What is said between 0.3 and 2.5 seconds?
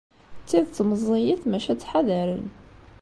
D tidet meẓẓiyit, maca ttḥadaren.